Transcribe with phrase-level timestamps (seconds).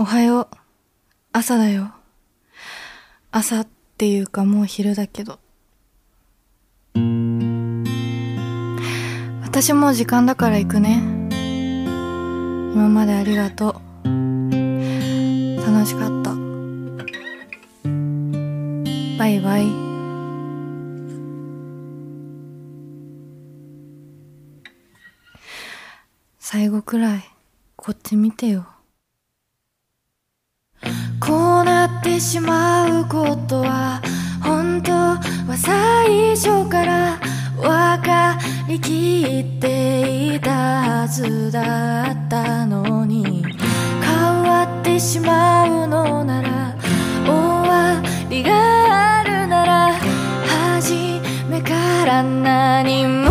[0.00, 0.48] おはよう。
[1.30, 1.92] 朝だよ。
[3.32, 5.38] 朝っていうかもう昼だけど。
[9.42, 11.02] 私もう時間だから行くね。
[12.72, 14.08] 今までありがとう。
[15.66, 16.34] 楽しかった。
[19.18, 19.66] バイバイ。
[26.38, 27.24] 最後くらい
[27.76, 28.69] こっち見てよ。
[32.20, 34.02] しまうことは
[34.42, 37.18] 本当は最初から
[37.56, 37.62] 分
[38.06, 38.38] か
[38.68, 43.42] りきっていたはずだったのに
[44.02, 46.76] 変わってしまうのなら
[47.24, 47.32] 終
[47.68, 49.94] わりがあるなら
[50.76, 50.92] 初
[51.48, 51.72] めか
[52.04, 53.29] ら何も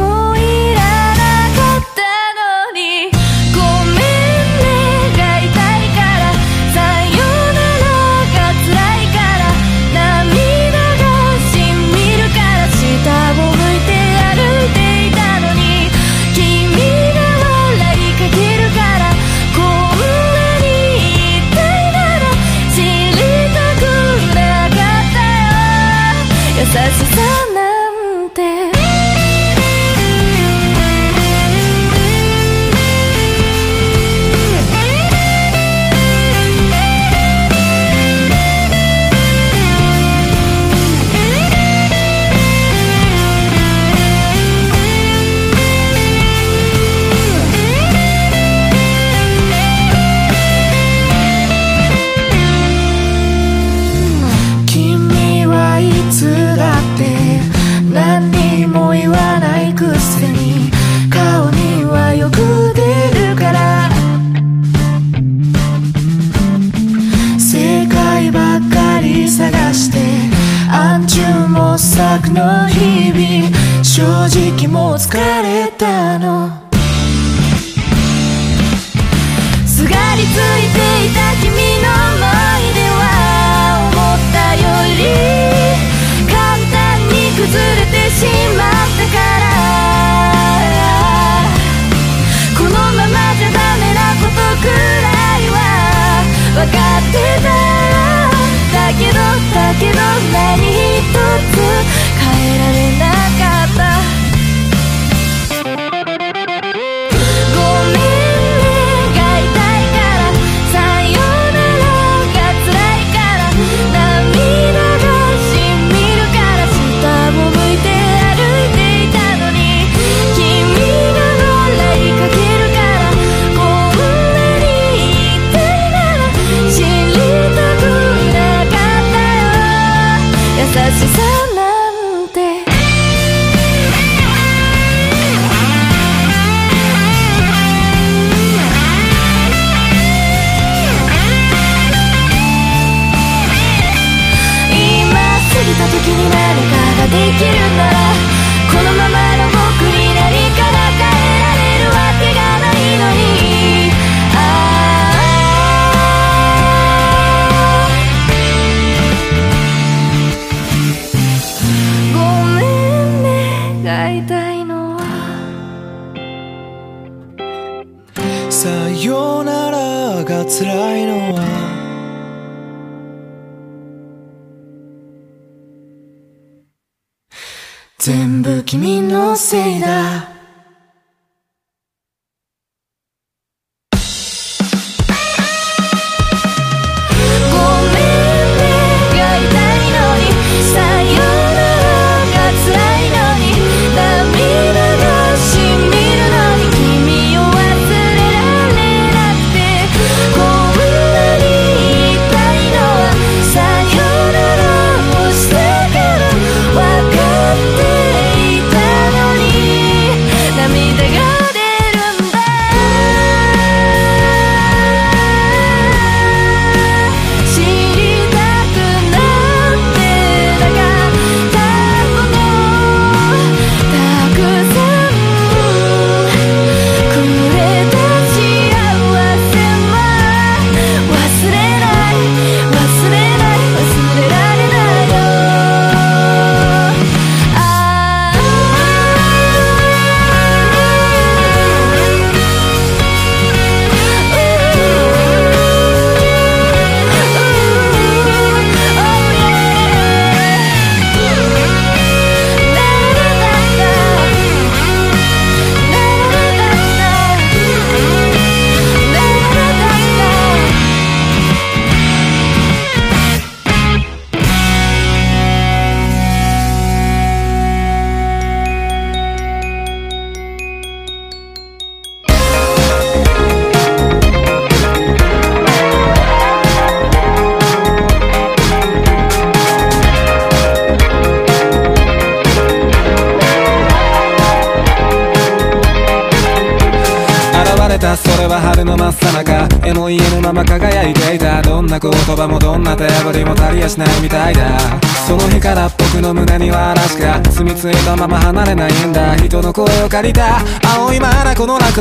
[147.09, 147.98] できるなら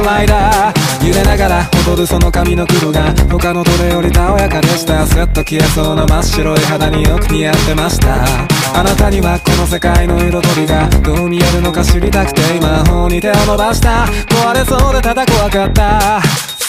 [0.08, 0.72] の落雷だ。
[1.06, 5.06] 揺れながら踊るその髪の黒が他のどれよりたおやかでした。
[5.06, 8.16] スッと消えそうな真っ白い肌によく似合ってました。
[8.78, 14.06] あなたにはこの世界の彩りがどう見えるのか知りたくて今方に手を伸ばした。
[14.28, 16.20] 壊れそうでただ怖かった。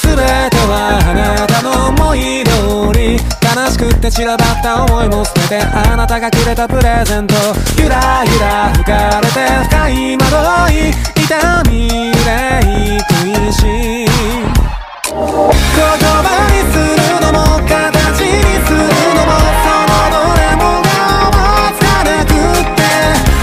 [0.01, 0.24] 全て
[0.65, 3.19] はあなたの思い通り。
[3.50, 7.36] 悲しくって散らばった思いも捨ててあなたがくれたプレゼント。
[7.77, 9.39] ゆらゆら吹かれて
[9.69, 11.19] 深い惑い。
[11.30, 14.06] 痛み憂い食い。
[14.06, 17.38] 言葉にするのも
[17.68, 17.72] 形
[18.22, 18.36] に
[18.66, 18.78] する
[19.16, 19.31] のも
[19.63, 20.88] そのどれもが
[21.28, 21.78] 思い。
[21.78, 22.80] つかなくって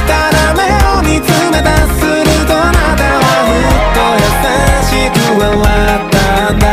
[0.06, 0.61] ただ目
[0.93, 4.29] を見つめたするとあなたはふっと優
[4.85, 6.64] しく笑ったんだ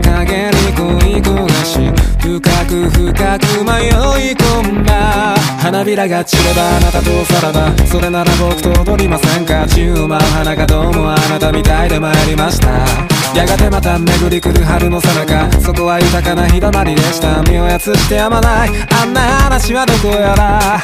[0.00, 1.78] 影に恋焦がし
[2.20, 17.42] 深く深く迷い込んだ花びらが散ればあなたとさらばそれなら僕と踊りませんか10万花がどうもあなたみたいで参りましたやがてまた巡り来る春の最中そこは豊かな日だまりでした。
[17.42, 18.70] 身をやつしてやまない。
[19.00, 20.80] あんな話はどこやら。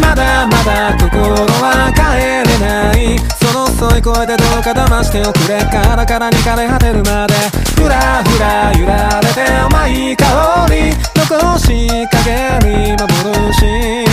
[0.00, 2.00] まだまだ心は帰
[2.48, 3.18] れない。
[3.40, 5.58] その遅い声でどうか騙しておくれ。
[5.70, 7.34] カラカラに枯れ果てるまで。
[7.76, 10.94] ふらふら揺られて甘い香り。
[11.28, 12.30] 残しかけ
[12.66, 14.08] る幻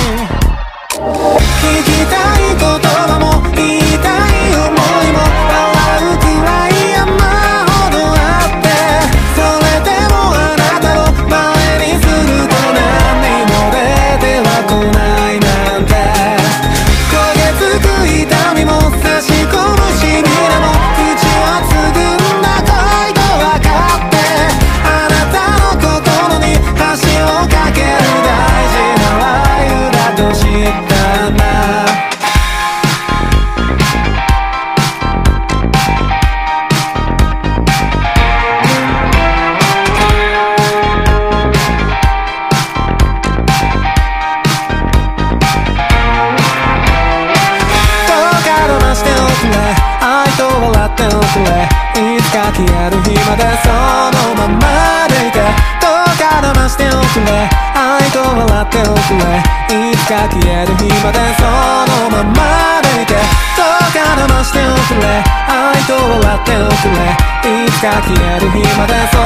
[66.86, 69.24] すれいつか消える日までその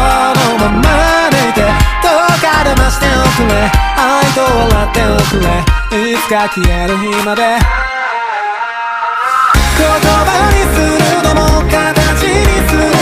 [0.58, 0.88] まま
[1.30, 3.54] 抜いてどうか騙しておくれ
[3.98, 5.46] 愛と笑っておくれ。
[5.92, 7.42] いつか消える日まで
[9.78, 12.99] 言葉にするのも形にする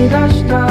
[0.00, 0.10] そこ
[0.48, 0.69] ま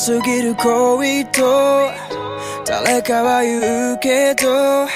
[0.00, 1.90] すぎる恋と
[2.64, 4.88] 誰かは言うけど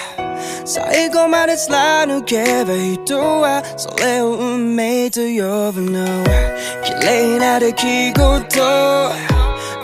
[0.65, 6.07] 最後まで貫けば人はそれを運命と呼ぶの
[6.83, 8.61] 綺麗な出来事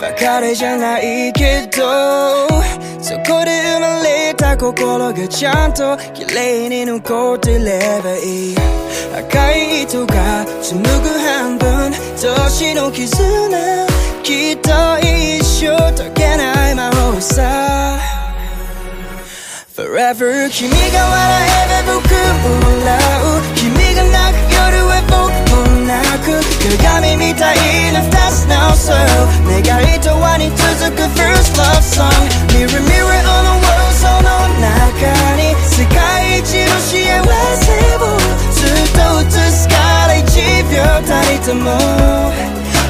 [0.00, 2.48] ばかりじゃないけど
[3.02, 8.90] そこで生まれた心がちゃんと綺麗に残ってればいい。
[9.12, 13.90] 赤い糸が紡ぐ半分年の絆
[14.22, 17.98] きっと一生解けない魔法さ
[19.74, 20.48] Forever.
[20.50, 22.94] 君が笑えば僕も笑
[23.26, 26.38] う君が泣く夜は僕も泣く
[26.78, 28.94] 鏡みたいな二つの soul
[29.50, 32.06] 願いと輪に続く First love song.
[32.54, 34.30] Mirror mirror on the world その
[34.60, 36.94] 中に世界一の幸
[37.58, 38.14] せを
[38.54, 39.74] ずっと映すか
[40.06, 40.38] ら一
[40.70, 42.59] 秒たりとも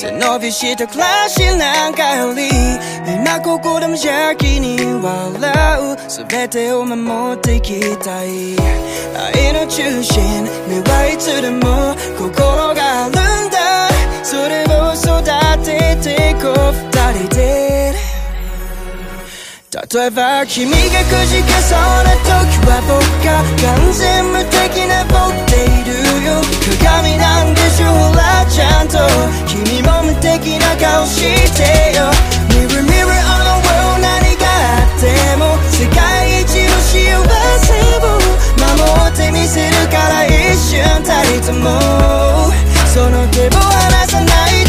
[0.00, 2.48] 背伸びした暮らしなんかより
[3.04, 5.96] 今ここで無邪気に笑う。
[6.08, 8.56] 全てを守っていきたい。
[9.14, 13.12] 愛の中心目はいつでも心があるん
[13.50, 13.90] だ。
[14.24, 15.22] それを育
[15.66, 17.89] ててこう二人で。
[19.92, 22.30] 例えば君がくじけそうな時
[22.62, 26.38] は僕が完全無敵な僕でいるよ。
[26.78, 29.02] 鏡なんでしょほらちゃんと。
[29.50, 31.26] 君も無敵な顔し
[31.58, 32.06] てよ。
[32.54, 34.46] Mirror mirror on the world 何が
[34.78, 35.10] あって
[35.42, 35.58] も。
[35.74, 37.18] 世界一の幸
[37.58, 38.14] せを。
[38.62, 42.46] 守ってみせるから一瞬たりとも。
[42.94, 44.59] その手を離さない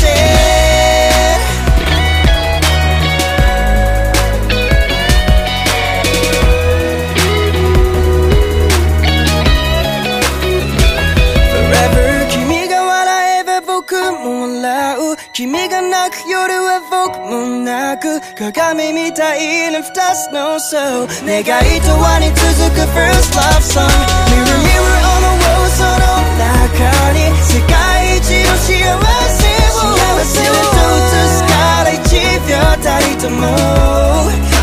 [17.31, 22.43] もなく鏡みたいな二つの soul 願いとはに続
[22.75, 23.87] く First love song
[24.27, 29.79] Mirror mirror on the wall その中に世界一の幸せを。
[29.79, 32.03] 幸せを映すから一
[32.49, 33.47] 秒たりとも。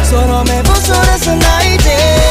[0.04, 2.27] その目をそらさないで。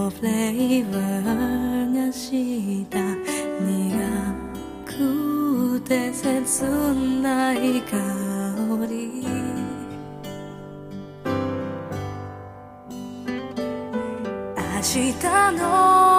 [0.00, 2.98] のフレーバーがした
[3.60, 3.84] 苦
[4.86, 7.96] くて切ない香
[8.88, 9.26] り。
[14.56, 15.12] 明日
[15.58, 16.09] の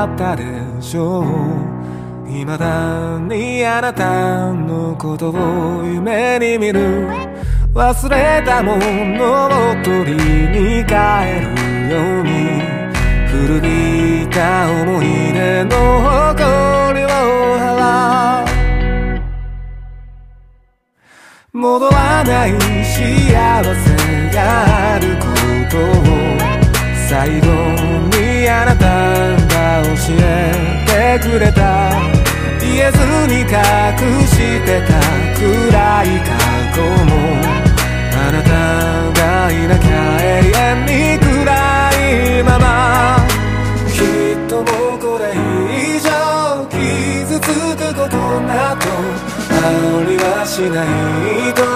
[0.00, 0.44] 良かったで
[0.80, 1.24] しょう
[2.26, 7.08] 未だにあなたのことを夢に見る。
[7.74, 9.48] 忘れたものを
[9.84, 10.94] 取りに帰
[11.40, 11.52] る
[11.90, 12.30] ように。
[13.28, 17.08] 古びた思い出の誇りを
[17.58, 19.18] 払う
[21.52, 22.48] 戻らない
[22.84, 23.86] 幸せ
[24.34, 25.26] があるこ
[25.70, 25.80] とを
[27.08, 27.46] 最後
[28.18, 29.39] にあなたが
[29.82, 29.88] 教
[30.20, 31.90] えてくれた
[32.60, 33.46] 言えずに隠
[34.26, 34.92] してた
[35.38, 36.30] 暗い過
[36.74, 37.10] 去も
[38.12, 38.48] あなた
[39.20, 39.90] がいなきゃ
[40.22, 41.28] 永遠に暗
[42.38, 42.64] いまま
[43.88, 43.92] き
[44.34, 46.08] っともうこれ以上
[46.68, 47.42] 傷つ
[47.76, 48.84] くことなど
[49.52, 51.68] ありはしないと分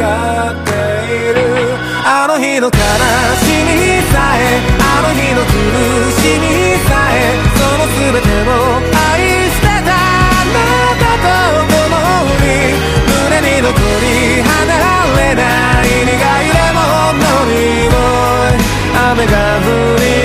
[0.00, 0.91] かって
[2.14, 2.76] あの日の悲し
[3.64, 8.52] みさえあの日の苦しみさえその全てを
[9.16, 10.60] 愛してたあな
[11.00, 11.32] たと
[11.72, 11.88] 共
[12.36, 12.76] に
[13.08, 14.76] 胸に残り離
[15.16, 15.40] れな
[15.80, 18.60] い苦いレモンの匂い
[19.10, 20.21] 雨が降り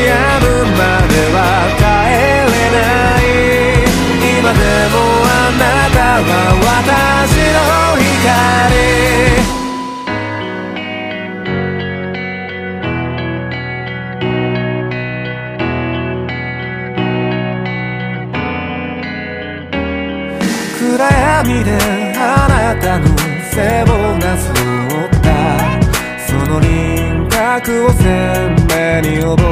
[27.68, 29.44] 輪郭を鮮明に覚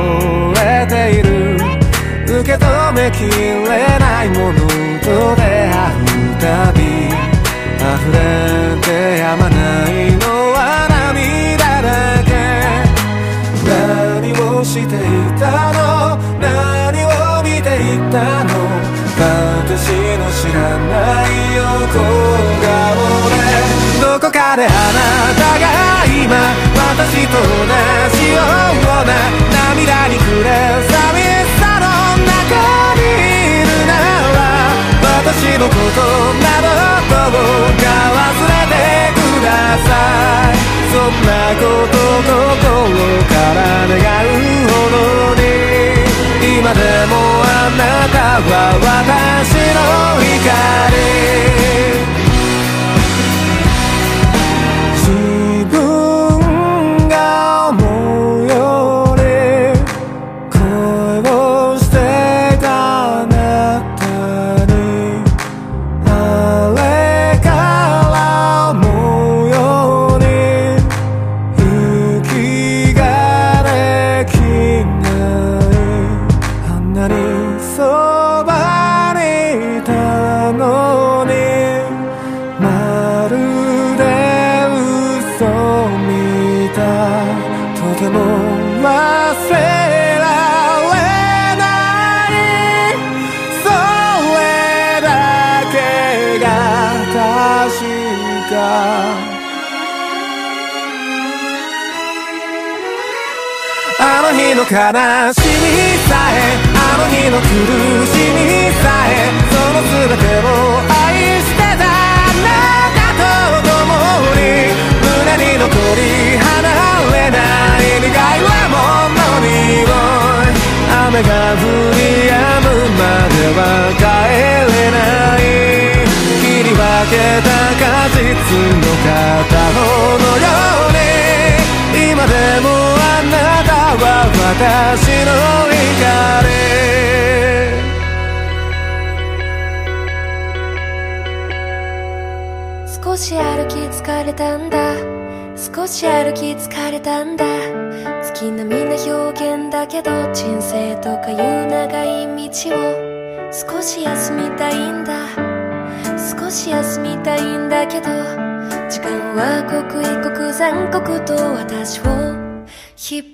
[0.62, 1.28] えている。
[2.26, 3.36] 受け止めきれ
[4.00, 4.60] ないもの
[5.02, 8.18] と出会うたび溢れ
[8.82, 8.88] て
[9.20, 9.56] やまな
[9.92, 10.58] いのは
[10.90, 11.88] 涙だ
[12.24, 12.32] け。
[13.68, 14.88] 何をしてい
[15.38, 15.44] た
[15.74, 16.18] の？
[16.40, 18.50] 何を見ていたの？
[19.18, 20.94] 私の知らな
[21.28, 22.25] い横。
[24.56, 24.72] であな
[25.36, 25.68] たが
[26.08, 26.32] 今
[26.96, 27.44] 私と同
[28.16, 29.12] じような
[29.52, 30.48] 涙に暮れ
[30.80, 31.92] 寂しさの
[32.24, 34.00] 中にいるな
[34.32, 34.40] ら
[35.04, 36.00] 私のこと
[36.40, 36.72] など
[37.32, 37.44] どう
[37.84, 37.84] か
[38.16, 39.52] 忘れてくだ
[39.84, 39.92] さ
[40.48, 40.56] い
[40.88, 43.60] そんなこと心から
[43.92, 44.40] 願う
[44.72, 45.44] ほどに
[46.60, 46.80] 今で
[47.12, 49.78] もあなたは私の
[50.24, 50.96] 光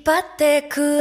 [0.03, 1.00] 張ってく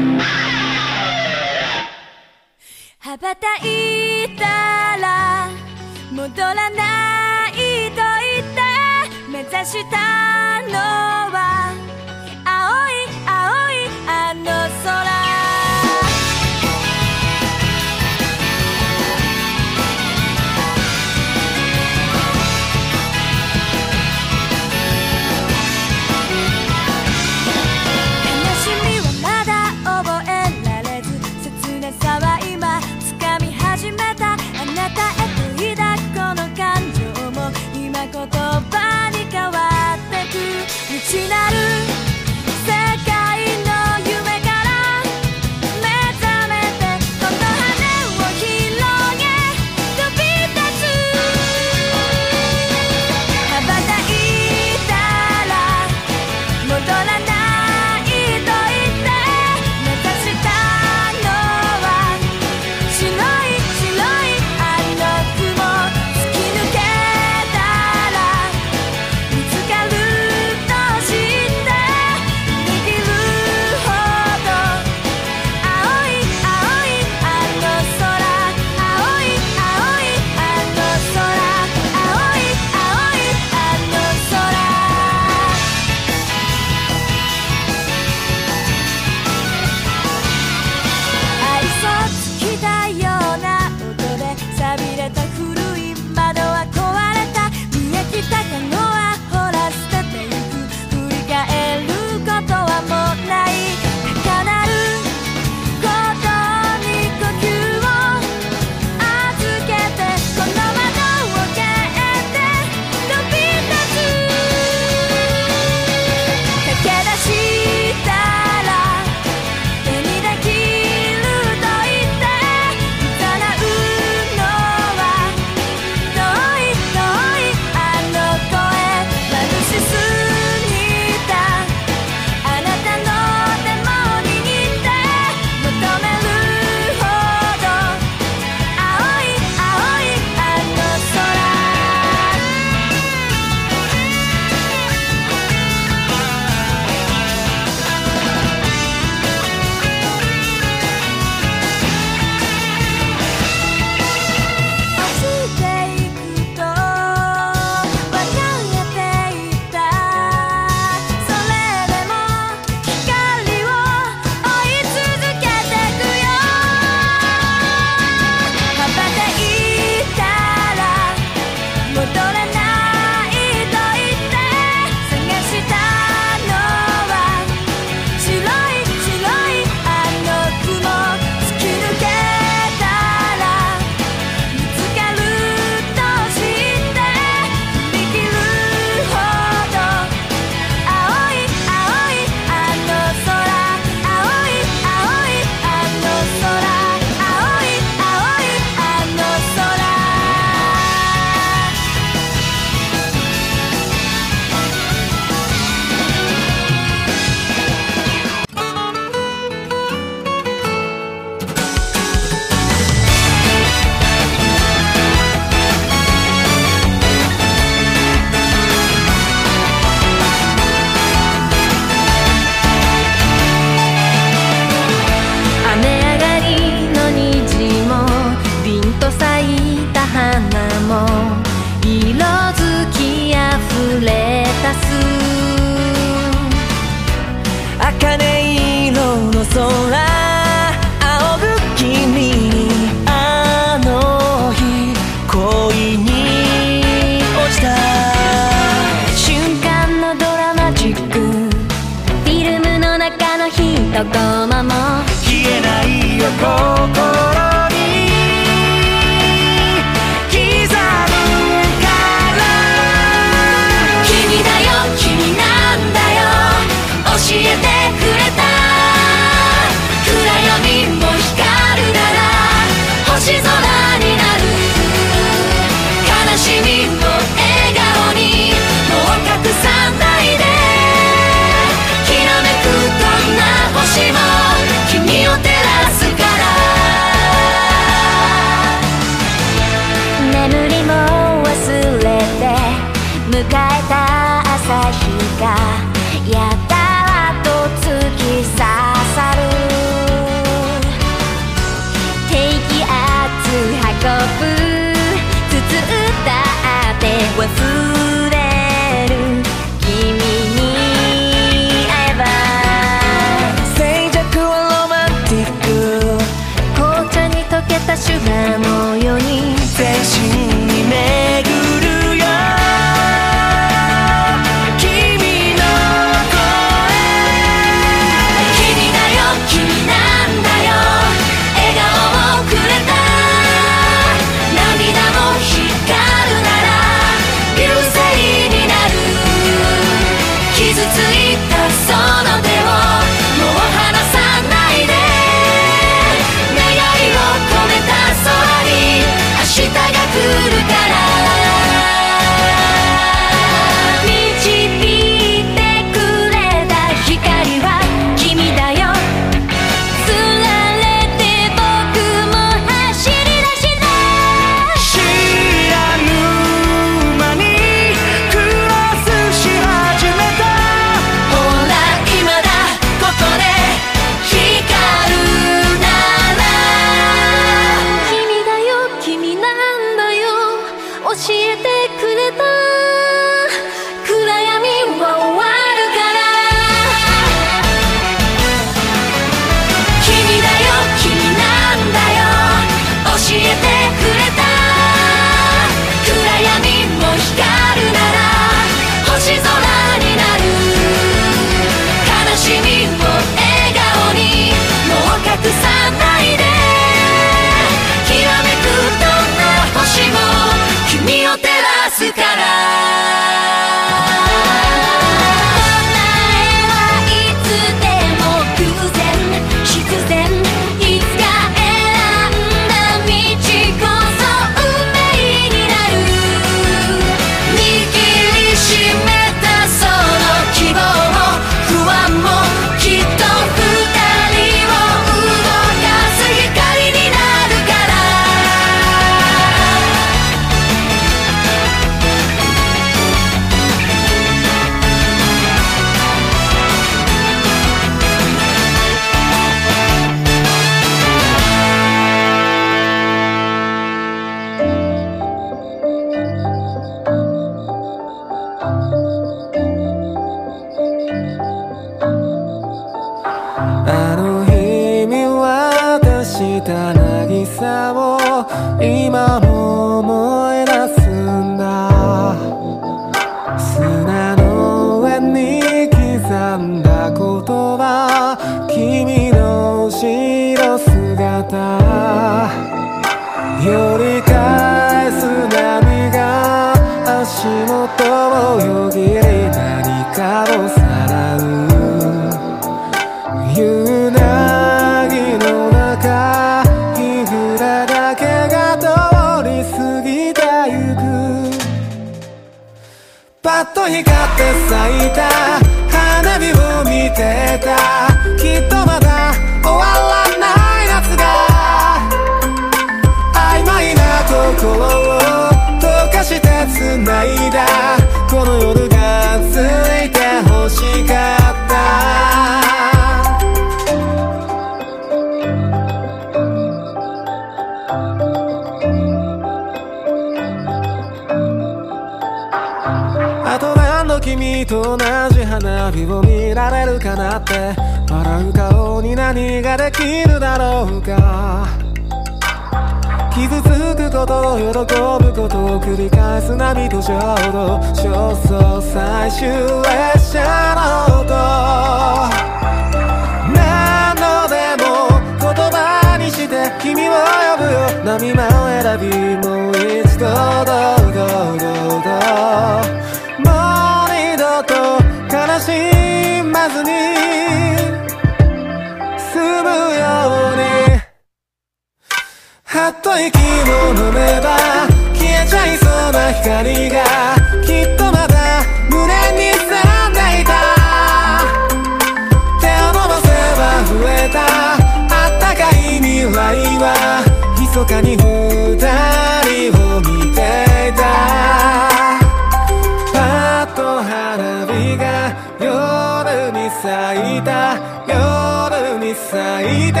[596.80, 600.00] 咲いた夜に咲いて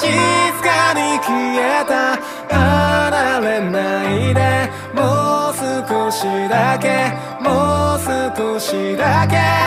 [0.00, 0.08] 静
[0.62, 2.18] かに消えた
[2.54, 5.54] 離れないでもう
[5.88, 7.12] 少しだけ
[7.42, 7.98] もう
[8.36, 9.57] 少しだけ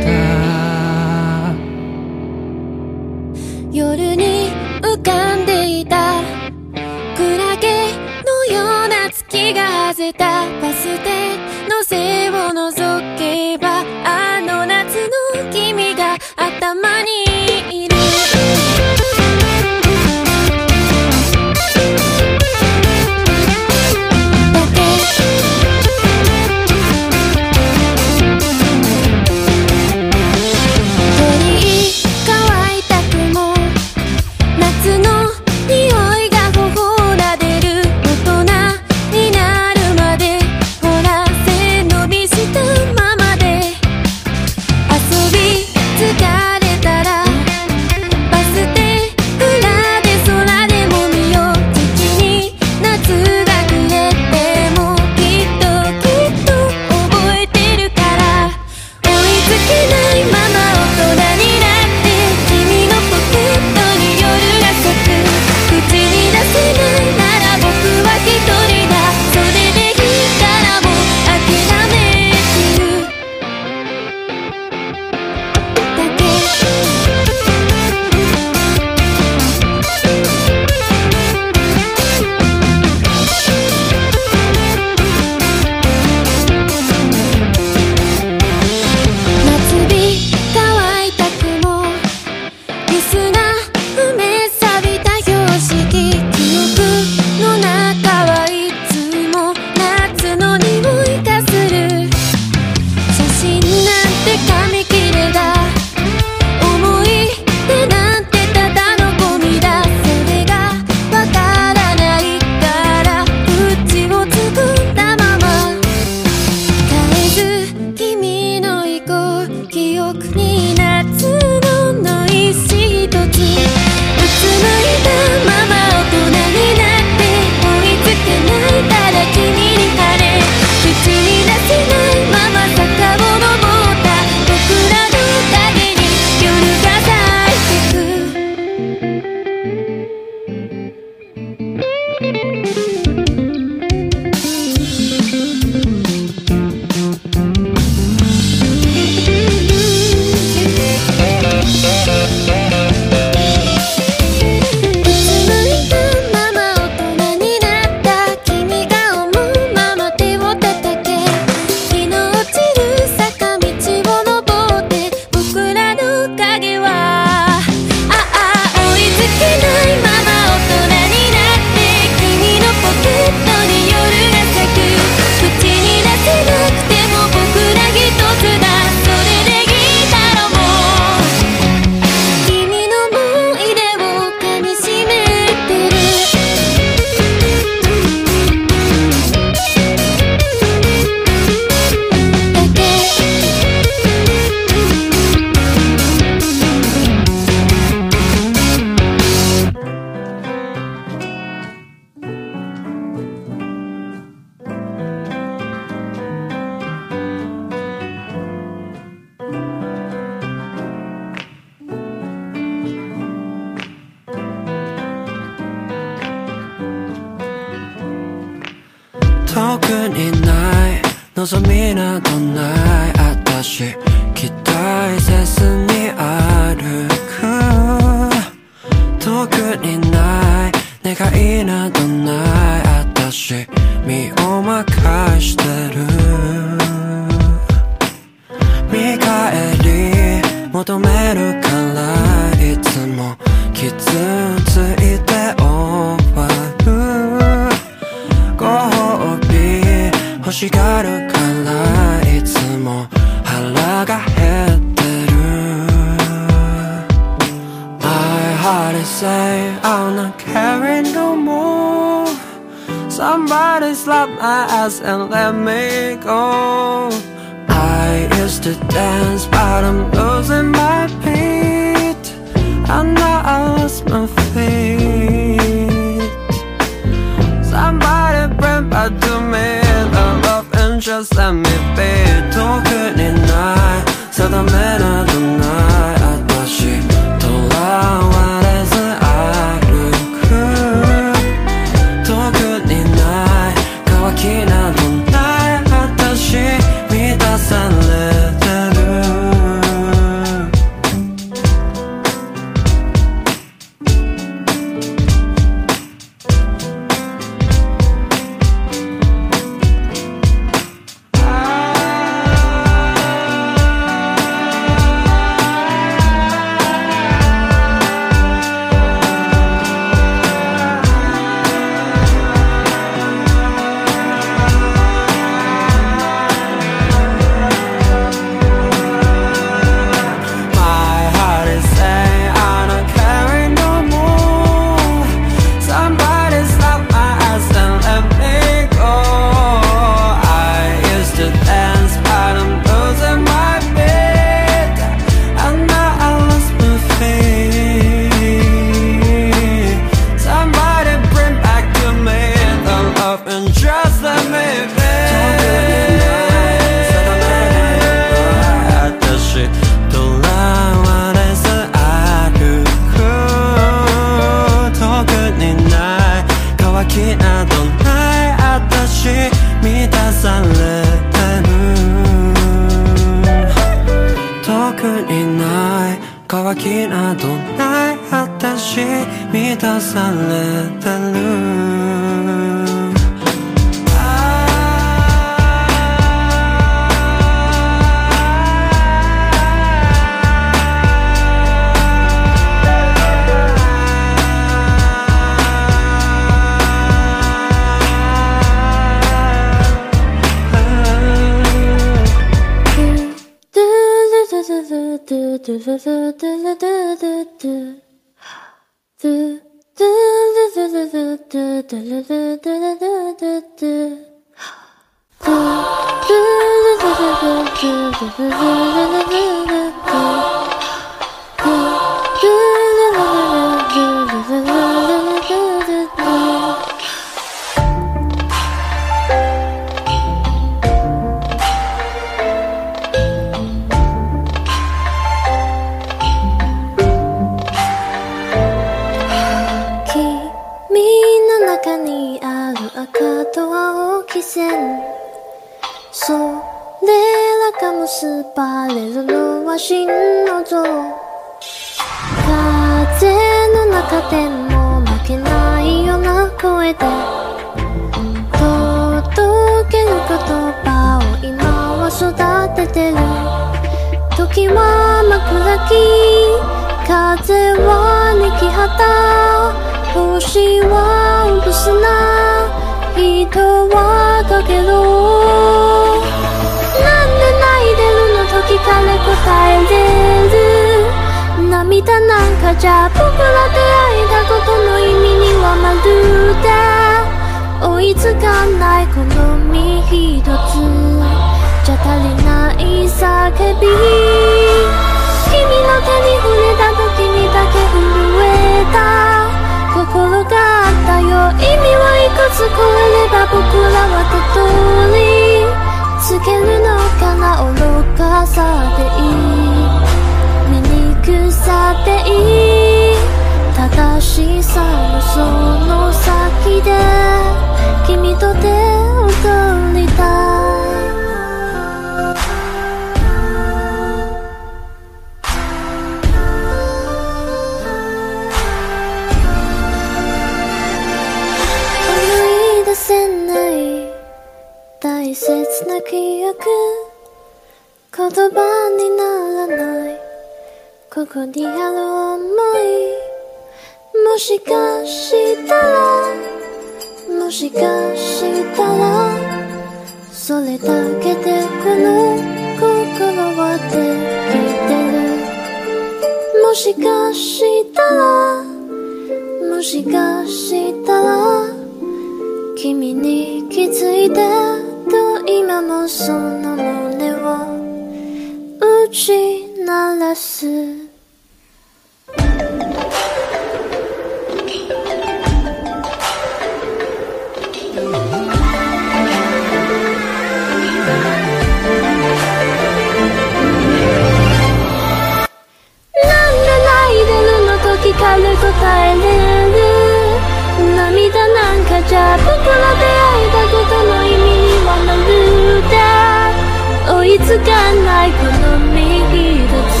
[597.44, 597.70] つか
[598.04, 600.00] ないこの身一つ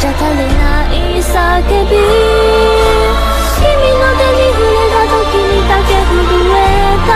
[0.00, 1.32] じゃ足りない叫
[1.84, 1.94] び
[3.56, 6.14] 君の手に触れた時にだけ震
[6.46, 7.10] えた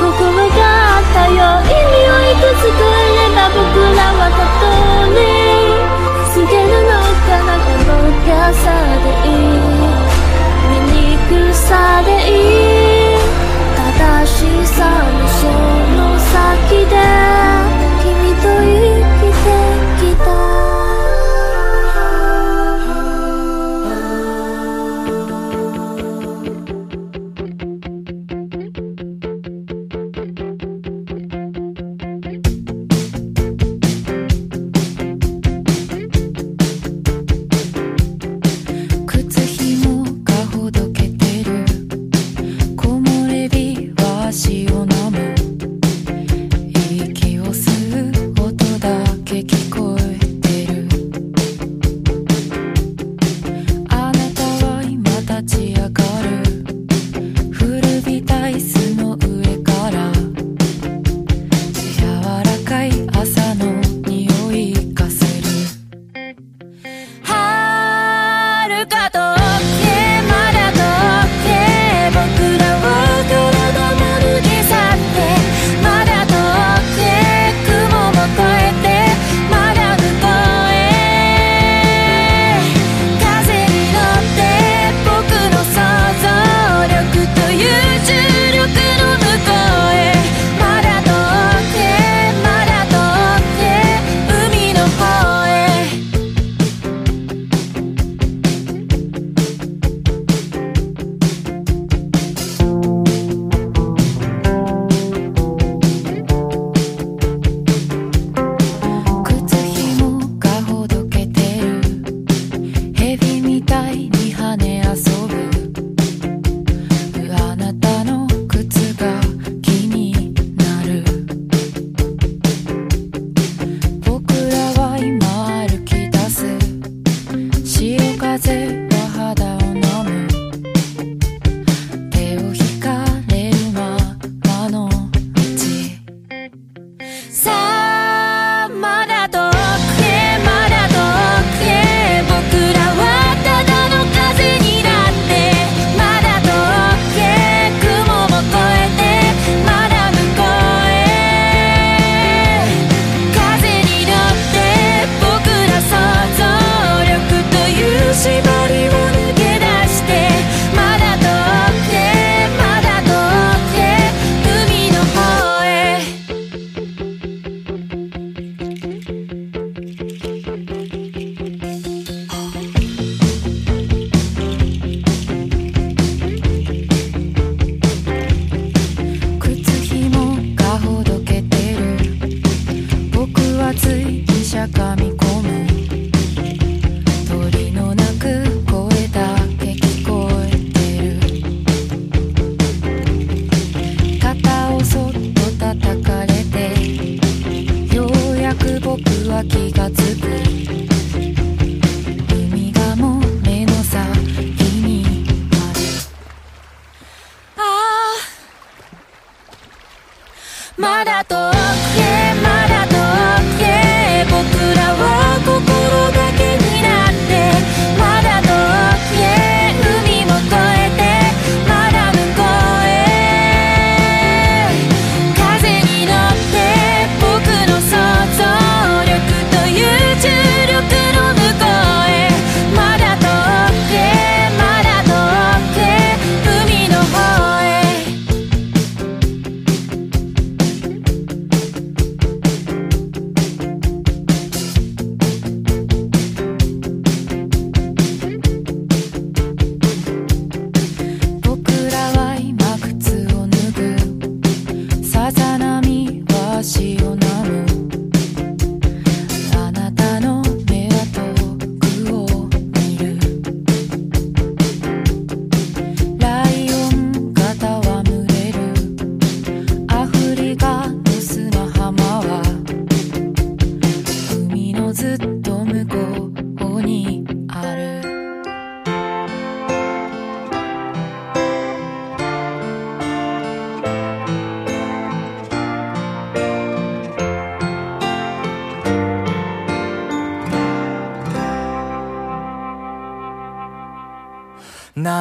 [0.00, 0.06] 心
[0.48, 3.58] があったよ意味をいくつくれば僕
[3.96, 4.42] らはた
[5.08, 5.18] に
[6.34, 6.90] 告げるの
[7.26, 8.64] かなこの深さ
[9.04, 9.78] でいい。
[10.68, 12.32] 醜さでい
[13.14, 13.18] い
[13.76, 15.40] 正しさのそ
[15.96, 17.27] の先で。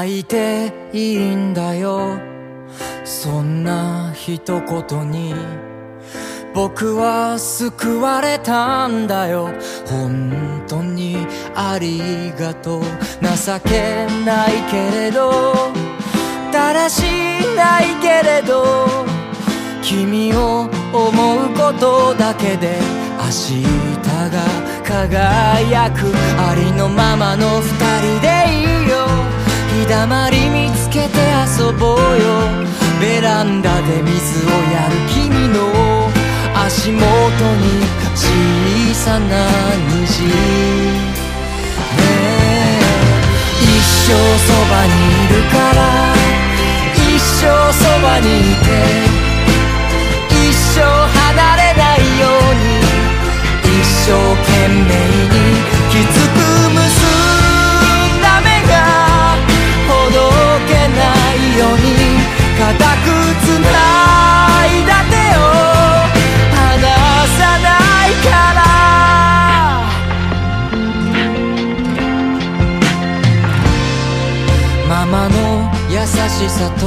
[0.07, 2.19] いていいんだよ。
[3.03, 5.33] そんな一言に。
[6.53, 9.51] 僕は救われたんだよ。
[9.85, 11.17] 本当に
[11.55, 12.81] ありがとう。
[13.21, 15.53] 情けないけれど。
[16.51, 17.03] だらし
[17.55, 18.87] ないけれど。
[19.81, 22.79] 君を思うことだけで。
[23.19, 23.63] 明日
[24.31, 24.41] が
[24.83, 26.11] 輝く。
[26.39, 27.67] ありのままの二
[28.01, 28.76] 人でいい。
[29.87, 31.17] だまり見つけて
[31.57, 32.01] 遊ぼうよ。
[32.99, 36.09] ベランダで水をやる君の
[36.65, 37.07] 足元に
[38.13, 38.27] 小
[38.93, 39.47] さな
[39.87, 40.31] 虹ね
[41.99, 42.79] え。
[43.61, 43.65] 一
[44.07, 44.91] 生そばに
[45.23, 45.79] いるから
[46.95, 48.67] 一生そばにいて。
[50.29, 52.67] 一生離れないように。
[53.63, 54.11] 一生
[54.43, 55.35] 懸命に
[55.91, 56.37] きつく
[56.75, 56.86] 結
[61.57, 61.77] ように
[62.59, 63.07] 固く
[63.43, 63.67] つな
[64.65, 65.39] いだ手を
[66.53, 66.61] 離
[67.37, 67.67] さな
[68.05, 68.59] いから。
[74.87, 75.35] ママの
[75.89, 76.85] 優しさと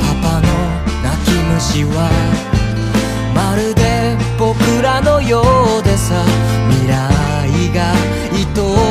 [0.00, 0.48] パパの
[1.02, 1.96] 泣き虫は
[3.34, 5.42] まるで僕らのよ
[5.80, 6.24] うでさ。
[6.68, 6.94] 未来
[7.74, 7.92] が
[8.32, 8.36] 愛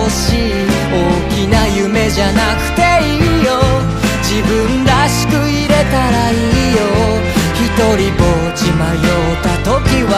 [0.10, 0.54] しい
[0.92, 0.96] 大
[1.30, 2.85] きな夢じゃなくて
[5.08, 6.82] しく入れたらいいよ。
[7.54, 10.14] 一人ぼっち迷った時は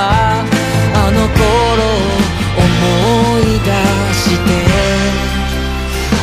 [0.94, 1.40] あの頃
[2.58, 2.66] 思
[3.40, 3.72] い出
[4.14, 4.50] して。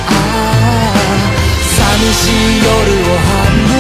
[0.09, 0.97] ああ
[1.77, 1.79] 寂
[2.13, 3.33] しい夜を半
[3.69, 3.73] 分。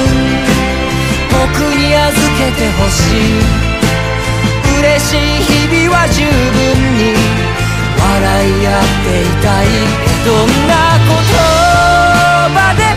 [1.31, 1.39] 僕
[1.77, 3.43] に預けてほしい。
[4.81, 6.29] 嬉しい日々は十分
[6.99, 7.15] に
[7.99, 8.05] 笑
[8.49, 9.67] い合っていたい。
[10.25, 11.13] どんな言
[12.55, 12.94] 葉で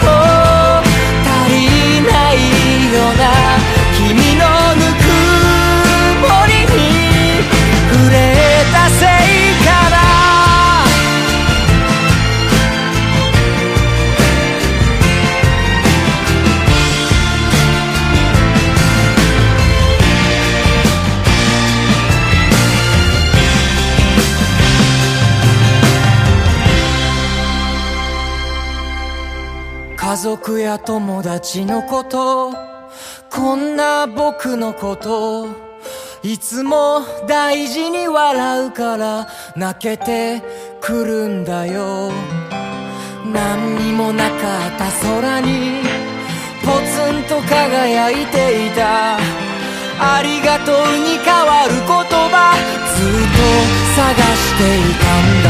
[30.28, 32.52] 族や友達のこと
[33.32, 35.48] こんな僕のこと
[36.22, 37.00] いつも
[37.30, 40.44] 大事に笑うから泣けて
[40.82, 42.12] くるんだよ。
[43.32, 44.36] 何にもなか
[44.68, 45.82] った空に
[46.62, 49.16] ポツンと輝いていた。
[49.16, 50.76] ありがとう
[51.08, 52.54] に変わる言葉
[52.98, 53.40] ずっと
[53.96, 54.04] 探
[54.36, 55.48] していたんだ。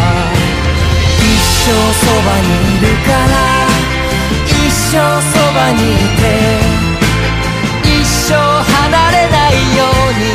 [1.18, 1.34] 一
[1.66, 2.46] 生そばに
[2.78, 3.57] いるから
[4.98, 6.26] 生そばにいて
[7.84, 10.26] 一生離れないように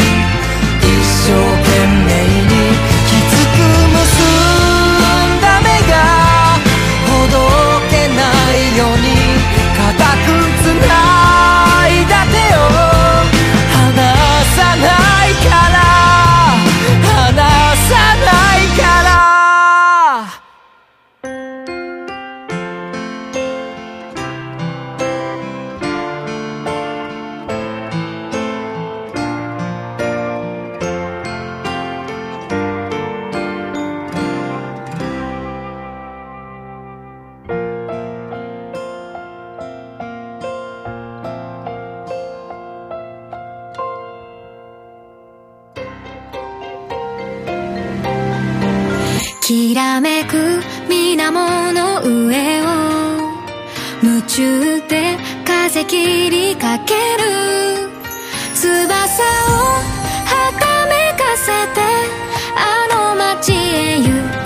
[0.78, 2.10] 一生懸命
[2.47, 2.55] に
[3.09, 3.59] きつく
[3.90, 5.93] 結んだ目が
[7.09, 7.34] ほど
[7.90, 8.22] けな
[8.55, 9.05] いように
[9.76, 10.30] 固く
[10.62, 10.94] つな
[11.48, 11.51] い
[63.51, 64.41] あ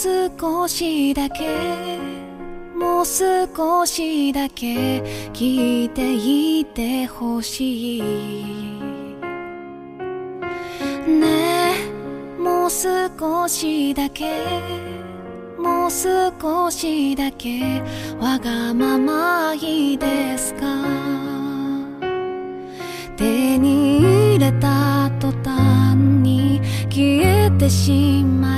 [0.00, 1.98] 少しだけ
[2.78, 5.02] もう少しだけ
[5.32, 6.14] 聞いて
[6.60, 8.02] いてほしい。
[11.08, 14.36] ねえもう少しだけ
[15.58, 17.82] もう少しだけ
[18.20, 20.60] わがままいいですか？
[23.16, 23.98] 手に
[24.36, 28.57] 入れた途端に消えてしま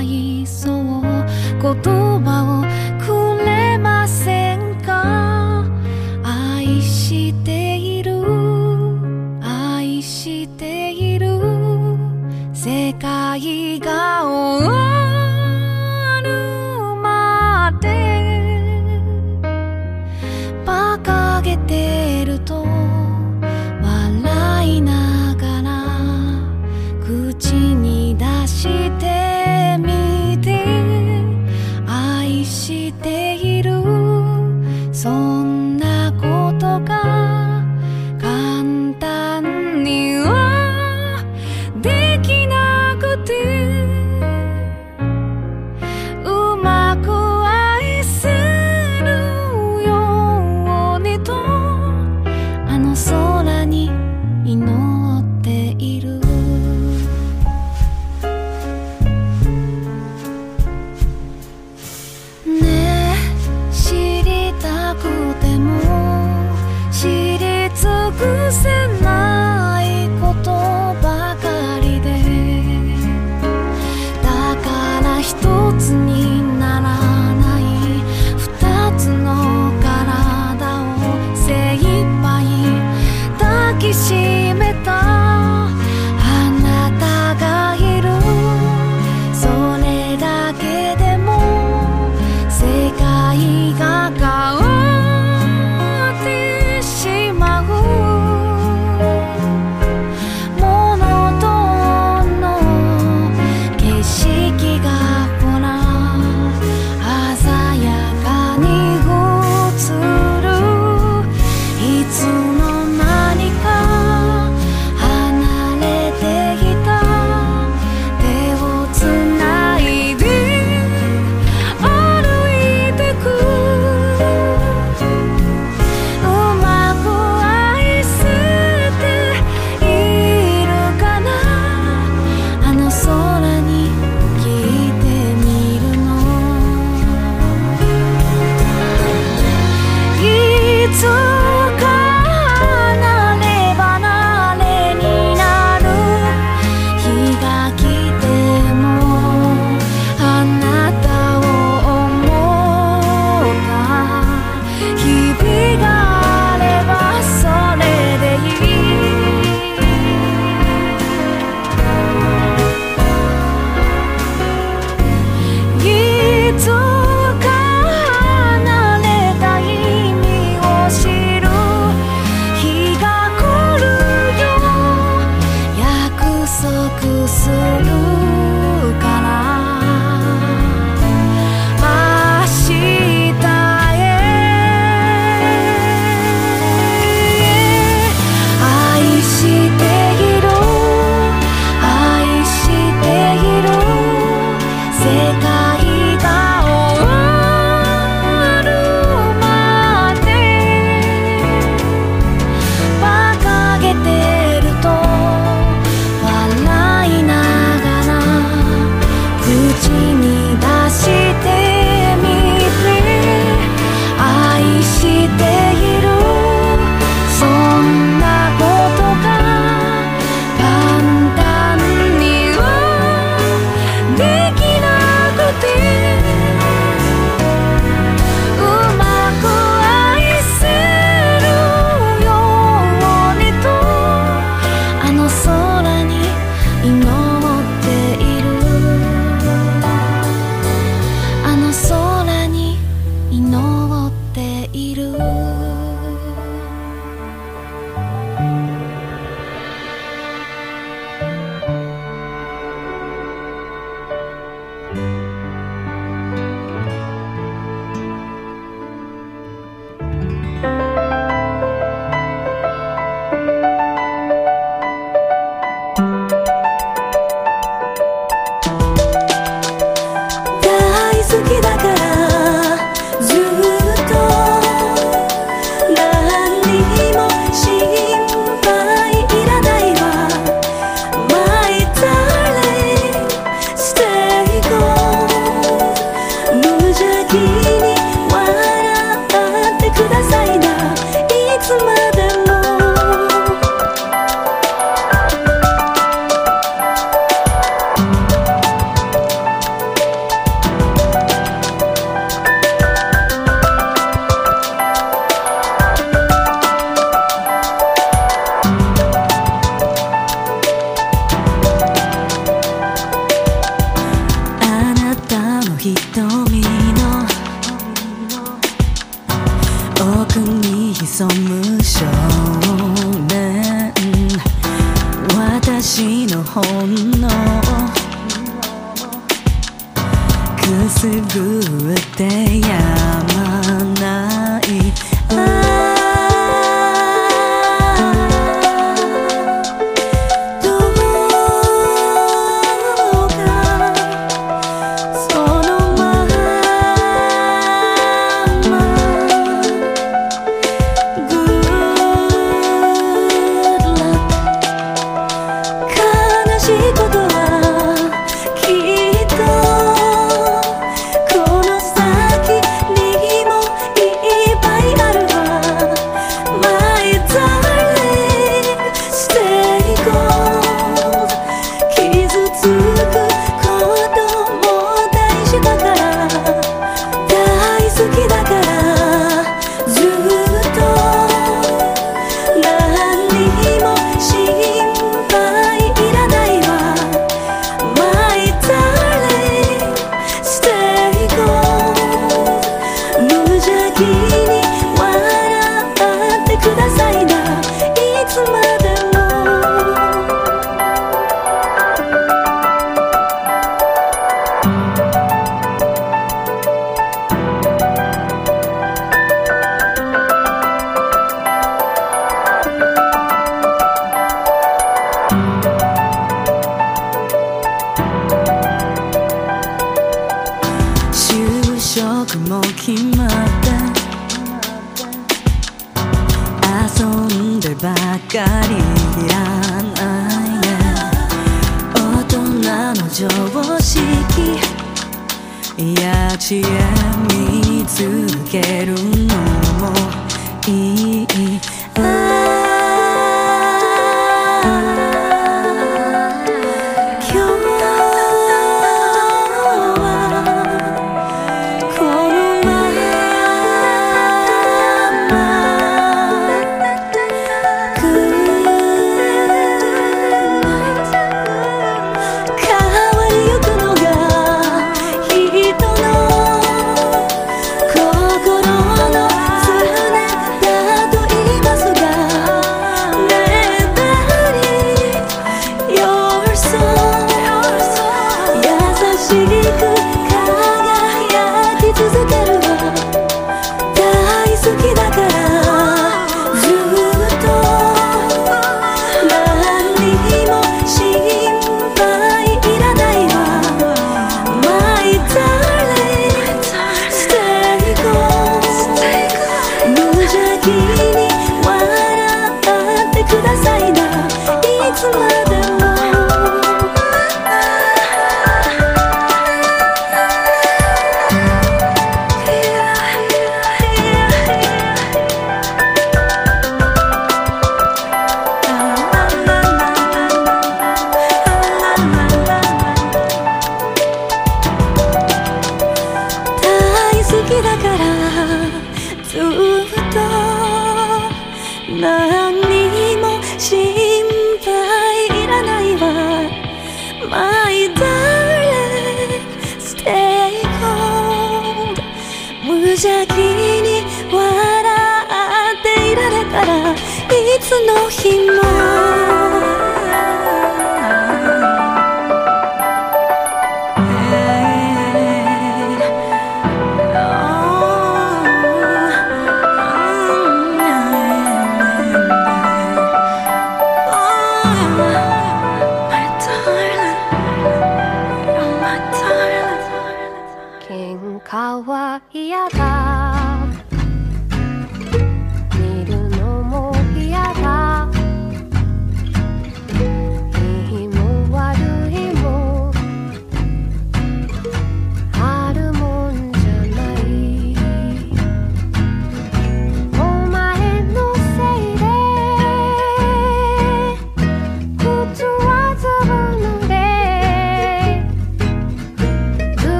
[209.81, 210.30] 记你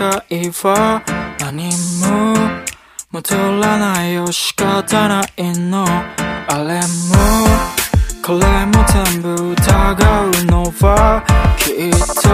[0.00, 1.02] 界は
[1.40, 1.68] 何
[2.00, 2.34] も
[3.12, 5.84] 戻らないよ仕方ないの。
[5.84, 6.88] あれも
[8.24, 8.82] これも
[9.12, 9.60] 全部疑
[10.24, 11.22] うのは
[11.58, 11.90] きっ
[12.22, 12.30] と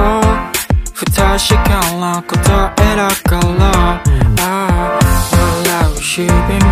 [0.95, 1.17] 不確
[1.65, 1.69] か
[1.99, 4.01] な答えだから、
[4.39, 5.01] ああ
[5.67, 6.66] 笑う日々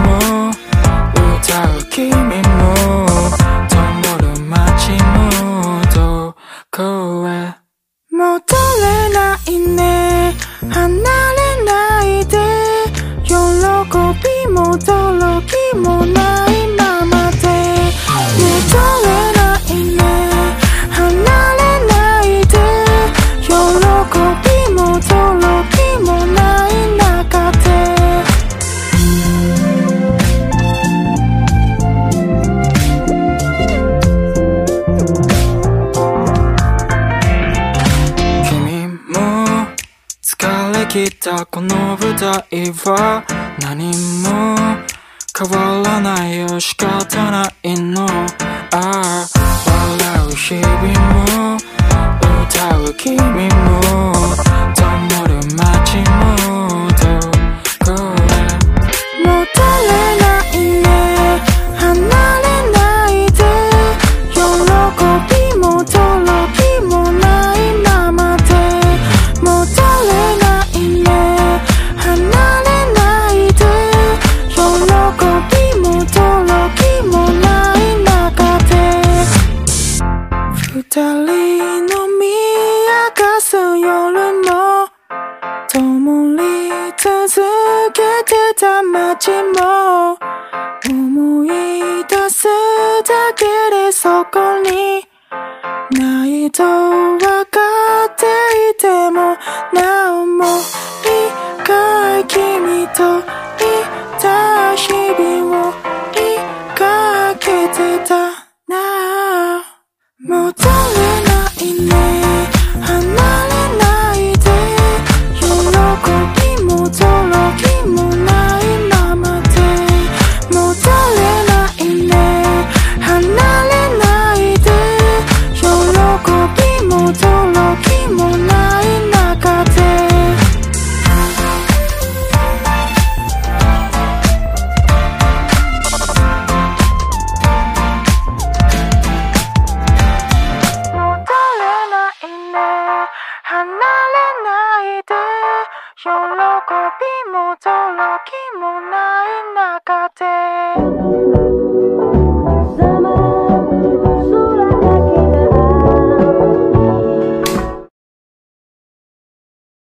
[42.90, 43.24] は
[43.60, 43.90] 何